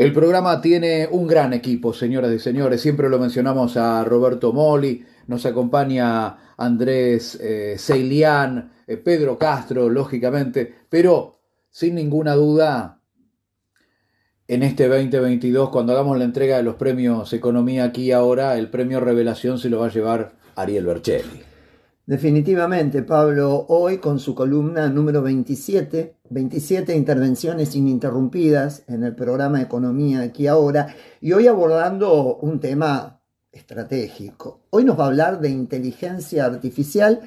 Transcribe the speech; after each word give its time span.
El 0.00 0.14
programa 0.14 0.62
tiene 0.62 1.06
un 1.10 1.26
gran 1.26 1.52
equipo, 1.52 1.92
señoras 1.92 2.32
y 2.32 2.38
señores. 2.38 2.80
Siempre 2.80 3.10
lo 3.10 3.18
mencionamos 3.18 3.76
a 3.76 4.02
Roberto 4.02 4.50
Moli, 4.50 5.04
nos 5.26 5.44
acompaña 5.44 6.54
Andrés 6.56 7.38
eh, 7.38 7.76
eh, 7.76 8.96
Pedro 8.96 9.36
Castro, 9.36 9.90
lógicamente, 9.90 10.74
pero 10.88 11.42
sin 11.68 11.96
ninguna 11.96 12.34
duda, 12.34 13.02
en 14.48 14.62
este 14.62 14.88
2022, 14.88 15.68
cuando 15.68 15.92
hagamos 15.92 16.16
la 16.16 16.24
entrega 16.24 16.56
de 16.56 16.62
los 16.62 16.76
premios 16.76 17.34
Economía 17.34 17.84
aquí 17.84 18.10
ahora, 18.10 18.56
el 18.56 18.70
premio 18.70 19.00
Revelación 19.00 19.58
se 19.58 19.68
lo 19.68 19.80
va 19.80 19.88
a 19.88 19.92
llevar 19.92 20.32
Ariel 20.56 20.86
Bercelli. 20.86 21.49
Definitivamente, 22.10 23.04
Pablo, 23.04 23.66
hoy 23.68 23.98
con 23.98 24.18
su 24.18 24.34
columna 24.34 24.88
número 24.88 25.22
27, 25.22 26.16
27 26.28 26.96
intervenciones 26.96 27.76
ininterrumpidas 27.76 28.82
en 28.88 29.04
el 29.04 29.14
programa 29.14 29.62
Economía 29.62 30.22
aquí 30.22 30.48
ahora, 30.48 30.92
y 31.20 31.32
hoy 31.34 31.46
abordando 31.46 32.34
un 32.38 32.58
tema 32.58 33.20
estratégico. 33.52 34.62
Hoy 34.70 34.82
nos 34.84 34.98
va 34.98 35.04
a 35.04 35.06
hablar 35.06 35.40
de 35.40 35.50
inteligencia 35.50 36.46
artificial 36.46 37.20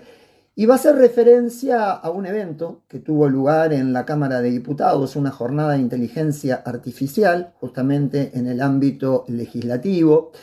y 0.54 0.66
va 0.66 0.74
a 0.74 0.76
hacer 0.76 0.98
referencia 0.98 1.90
a 1.90 2.10
un 2.10 2.26
evento 2.26 2.84
que 2.90 3.00
tuvo 3.00 3.30
lugar 3.30 3.72
en 3.72 3.94
la 3.94 4.04
Cámara 4.04 4.42
de 4.42 4.52
Diputados, 4.52 5.16
una 5.16 5.32
jornada 5.32 5.76
de 5.76 5.80
inteligencia 5.80 6.56
artificial, 6.56 7.54
justamente 7.62 8.32
en 8.34 8.48
el 8.48 8.60
ámbito 8.60 9.24
legislativo. 9.30 10.34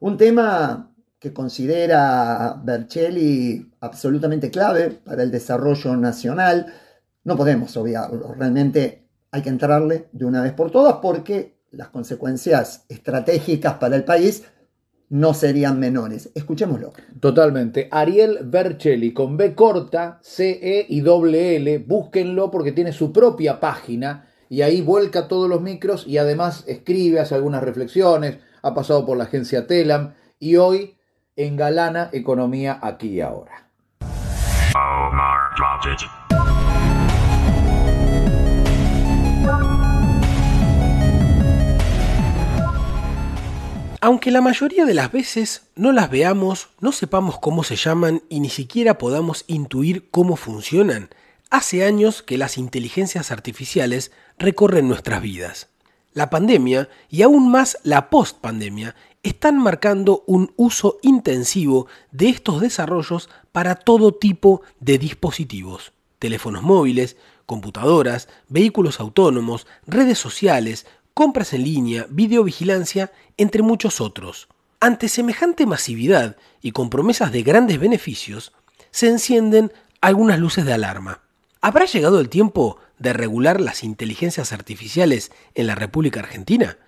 Un 0.00 0.18
tema 0.18 0.92
que 1.18 1.32
considera 1.32 2.60
Bercelli 2.62 3.72
absolutamente 3.80 4.50
clave 4.50 4.90
para 4.90 5.22
el 5.22 5.30
desarrollo 5.30 5.96
nacional. 5.96 6.72
No 7.24 7.36
podemos 7.36 7.76
obviarlo, 7.76 8.34
realmente 8.34 9.08
hay 9.30 9.42
que 9.42 9.48
entrarle 9.48 10.08
de 10.12 10.24
una 10.24 10.42
vez 10.42 10.52
por 10.52 10.70
todas 10.70 10.96
porque 11.02 11.56
las 11.70 11.88
consecuencias 11.88 12.84
estratégicas 12.88 13.74
para 13.74 13.96
el 13.96 14.04
país 14.04 14.44
no 15.08 15.34
serían 15.34 15.78
menores. 15.78 16.30
Escuchémoslo. 16.34 16.92
Totalmente. 17.20 17.88
Ariel 17.90 18.40
Bercelli 18.44 19.12
con 19.12 19.36
B 19.36 19.54
corta, 19.54 20.18
C, 20.22 20.58
E 20.62 20.86
y 20.88 21.00
doble 21.00 21.56
L. 21.56 21.78
Búsquenlo 21.78 22.50
porque 22.50 22.72
tiene 22.72 22.92
su 22.92 23.12
propia 23.12 23.60
página 23.60 24.28
y 24.48 24.62
ahí 24.62 24.80
vuelca 24.80 25.28
todos 25.28 25.48
los 25.48 25.60
micros 25.60 26.06
y 26.06 26.18
además 26.18 26.64
escribe, 26.66 27.20
hace 27.20 27.34
algunas 27.34 27.62
reflexiones. 27.62 28.38
Ha 28.62 28.74
pasado 28.74 29.06
por 29.06 29.16
la 29.16 29.24
agencia 29.24 29.66
Telam 29.66 30.14
y 30.38 30.56
hoy 30.56 30.95
engalana 31.36 32.08
economía 32.12 32.78
aquí 32.82 33.08
y 33.08 33.20
ahora. 33.20 33.68
Aunque 44.00 44.30
la 44.30 44.40
mayoría 44.40 44.84
de 44.86 44.94
las 44.94 45.12
veces 45.12 45.68
no 45.74 45.92
las 45.92 46.10
veamos, 46.10 46.70
no 46.80 46.92
sepamos 46.92 47.38
cómo 47.38 47.64
se 47.64 47.76
llaman 47.76 48.22
y 48.28 48.40
ni 48.40 48.48
siquiera 48.48 48.98
podamos 48.98 49.44
intuir 49.46 50.10
cómo 50.10 50.36
funcionan, 50.36 51.10
hace 51.50 51.84
años 51.84 52.22
que 52.22 52.38
las 52.38 52.56
inteligencias 52.56 53.30
artificiales 53.30 54.12
recorren 54.38 54.88
nuestras 54.88 55.20
vidas. 55.20 55.68
La 56.12 56.30
pandemia 56.30 56.88
y 57.10 57.22
aún 57.22 57.50
más 57.50 57.78
la 57.82 58.08
post-pandemia 58.08 58.94
están 59.26 59.58
marcando 59.58 60.22
un 60.26 60.52
uso 60.56 60.98
intensivo 61.02 61.88
de 62.12 62.28
estos 62.28 62.60
desarrollos 62.60 63.28
para 63.50 63.74
todo 63.74 64.14
tipo 64.14 64.62
de 64.78 64.98
dispositivos, 64.98 65.92
teléfonos 66.18 66.62
móviles, 66.62 67.16
computadoras, 67.44 68.28
vehículos 68.48 69.00
autónomos, 69.00 69.66
redes 69.86 70.18
sociales, 70.18 70.86
compras 71.12 71.52
en 71.54 71.64
línea, 71.64 72.06
videovigilancia, 72.08 73.12
entre 73.36 73.62
muchos 73.62 74.00
otros. 74.00 74.48
Ante 74.78 75.08
semejante 75.08 75.66
masividad 75.66 76.36
y 76.62 76.72
con 76.72 76.90
promesas 76.90 77.32
de 77.32 77.42
grandes 77.42 77.80
beneficios, 77.80 78.52
se 78.90 79.08
encienden 79.08 79.72
algunas 80.00 80.38
luces 80.38 80.64
de 80.64 80.72
alarma. 80.72 81.22
¿Habrá 81.60 81.86
llegado 81.86 82.20
el 82.20 82.28
tiempo 82.28 82.78
de 82.98 83.12
regular 83.12 83.60
las 83.60 83.82
inteligencias 83.82 84.52
artificiales 84.52 85.32
en 85.54 85.66
la 85.66 85.74
República 85.74 86.20
Argentina? 86.20 86.78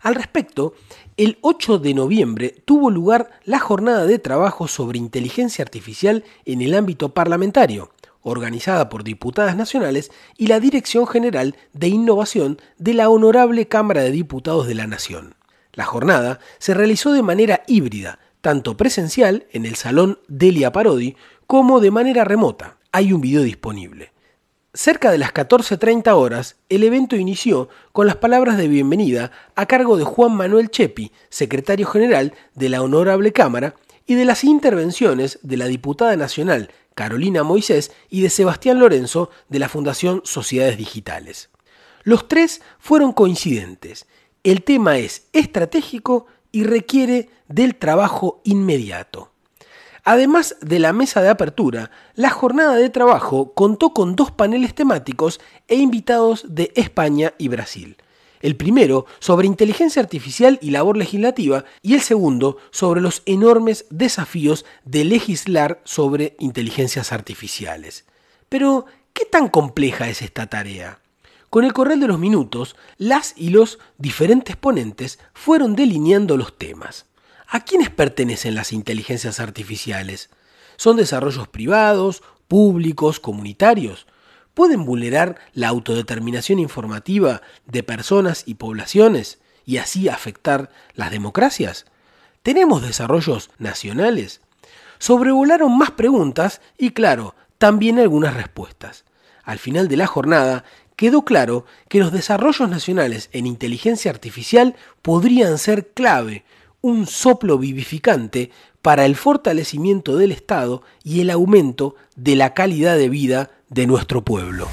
Al 0.00 0.14
respecto, 0.14 0.74
el 1.18 1.38
8 1.42 1.78
de 1.78 1.92
noviembre 1.92 2.62
tuvo 2.64 2.90
lugar 2.90 3.30
la 3.44 3.58
jornada 3.58 4.06
de 4.06 4.18
trabajo 4.18 4.66
sobre 4.66 4.98
inteligencia 4.98 5.62
artificial 5.62 6.24
en 6.46 6.62
el 6.62 6.74
ámbito 6.74 7.12
parlamentario, 7.12 7.90
organizada 8.22 8.88
por 8.88 9.04
diputadas 9.04 9.56
nacionales 9.56 10.10
y 10.38 10.46
la 10.46 10.58
Dirección 10.58 11.06
General 11.06 11.54
de 11.74 11.88
Innovación 11.88 12.58
de 12.78 12.94
la 12.94 13.10
Honorable 13.10 13.68
Cámara 13.68 14.02
de 14.02 14.10
Diputados 14.10 14.66
de 14.66 14.74
la 14.74 14.86
Nación. 14.86 15.34
La 15.74 15.84
jornada 15.84 16.40
se 16.58 16.72
realizó 16.72 17.12
de 17.12 17.22
manera 17.22 17.62
híbrida, 17.66 18.18
tanto 18.40 18.78
presencial 18.78 19.46
en 19.52 19.66
el 19.66 19.74
Salón 19.74 20.18
Delia 20.28 20.72
Parodi 20.72 21.16
como 21.46 21.78
de 21.80 21.90
manera 21.90 22.24
remota. 22.24 22.78
Hay 22.90 23.12
un 23.12 23.20
video 23.20 23.42
disponible. 23.42 24.12
Cerca 24.72 25.10
de 25.10 25.18
las 25.18 25.34
14.30 25.34 26.14
horas, 26.14 26.54
el 26.68 26.84
evento 26.84 27.16
inició 27.16 27.68
con 27.90 28.06
las 28.06 28.14
palabras 28.14 28.56
de 28.56 28.68
bienvenida 28.68 29.32
a 29.56 29.66
cargo 29.66 29.96
de 29.96 30.04
Juan 30.04 30.30
Manuel 30.36 30.70
Chepi, 30.70 31.10
secretario 31.28 31.88
general 31.88 32.34
de 32.54 32.68
la 32.68 32.80
Honorable 32.80 33.32
Cámara, 33.32 33.74
y 34.06 34.14
de 34.14 34.24
las 34.24 34.44
intervenciones 34.44 35.40
de 35.42 35.56
la 35.56 35.66
diputada 35.66 36.16
nacional 36.16 36.70
Carolina 36.94 37.42
Moisés 37.42 37.90
y 38.10 38.20
de 38.20 38.30
Sebastián 38.30 38.78
Lorenzo 38.78 39.30
de 39.48 39.58
la 39.58 39.68
Fundación 39.68 40.22
Sociedades 40.24 40.78
Digitales. 40.78 41.50
Los 42.04 42.28
tres 42.28 42.62
fueron 42.78 43.12
coincidentes. 43.12 44.06
El 44.44 44.62
tema 44.62 44.98
es 44.98 45.26
estratégico 45.32 46.26
y 46.52 46.62
requiere 46.62 47.28
del 47.48 47.74
trabajo 47.74 48.40
inmediato. 48.44 49.32
Además 50.04 50.56
de 50.60 50.78
la 50.78 50.92
mesa 50.92 51.22
de 51.22 51.28
apertura, 51.28 51.90
la 52.14 52.30
jornada 52.30 52.76
de 52.76 52.90
trabajo 52.90 53.52
contó 53.54 53.92
con 53.92 54.16
dos 54.16 54.30
paneles 54.30 54.74
temáticos 54.74 55.40
e 55.68 55.76
invitados 55.76 56.44
de 56.48 56.72
España 56.74 57.34
y 57.38 57.48
Brasil 57.48 57.96
el 58.40 58.56
primero 58.56 59.06
sobre 59.18 59.46
inteligencia 59.46 60.02
artificial 60.02 60.58
y 60.62 60.70
labor 60.70 60.96
legislativa 60.96 61.64
y 61.82 61.94
el 61.94 62.00
segundo 62.00 62.56
sobre 62.70 63.00
los 63.00 63.22
enormes 63.26 63.86
desafíos 63.90 64.64
de 64.84 65.04
legislar 65.04 65.80
sobre 65.84 66.36
inteligencias 66.38 67.12
artificiales. 67.12 68.04
Pero, 68.48 68.86
¿qué 69.12 69.24
tan 69.24 69.48
compleja 69.48 70.08
es 70.08 70.22
esta 70.22 70.46
tarea? 70.46 71.00
Con 71.50 71.64
el 71.64 71.72
correr 71.72 71.98
de 71.98 72.06
los 72.06 72.18
minutos, 72.18 72.76
las 72.96 73.34
y 73.36 73.50
los 73.50 73.78
diferentes 73.98 74.56
ponentes 74.56 75.18
fueron 75.34 75.74
delineando 75.74 76.36
los 76.36 76.56
temas. 76.56 77.06
¿A 77.50 77.60
quiénes 77.60 77.90
pertenecen 77.90 78.54
las 78.54 78.72
inteligencias 78.72 79.40
artificiales? 79.40 80.30
¿Son 80.76 80.96
desarrollos 80.96 81.48
privados, 81.48 82.22
públicos, 82.48 83.20
comunitarios? 83.20 84.06
pueden 84.54 84.84
vulnerar 84.84 85.36
la 85.52 85.68
autodeterminación 85.68 86.58
informativa 86.58 87.40
de 87.66 87.82
personas 87.82 88.42
y 88.46 88.54
poblaciones 88.54 89.38
y 89.64 89.78
así 89.78 90.08
afectar 90.08 90.70
las 90.94 91.10
democracias? 91.10 91.86
¿Tenemos 92.42 92.82
desarrollos 92.82 93.50
nacionales? 93.58 94.40
Sobrevolaron 94.98 95.76
más 95.76 95.92
preguntas 95.92 96.60
y, 96.76 96.90
claro, 96.90 97.34
también 97.58 97.98
algunas 97.98 98.34
respuestas. 98.34 99.04
Al 99.44 99.58
final 99.58 99.88
de 99.88 99.96
la 99.96 100.06
jornada 100.06 100.64
quedó 100.96 101.24
claro 101.24 101.64
que 101.88 101.98
los 101.98 102.12
desarrollos 102.12 102.68
nacionales 102.68 103.30
en 103.32 103.46
inteligencia 103.46 104.10
artificial 104.10 104.76
podrían 105.02 105.58
ser 105.58 105.88
clave, 105.88 106.44
un 106.82 107.06
soplo 107.06 107.58
vivificante 107.58 108.50
para 108.82 109.04
el 109.04 109.16
fortalecimiento 109.16 110.16
del 110.16 110.32
Estado 110.32 110.82
y 111.04 111.20
el 111.20 111.30
aumento 111.30 111.94
de 112.16 112.36
la 112.36 112.54
calidad 112.54 112.96
de 112.96 113.08
vida 113.08 113.50
de 113.68 113.86
nuestro 113.86 114.24
pueblo. 114.24 114.68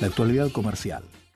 La 0.00 0.08
actualidad 0.08 0.50
comercial 0.50 1.04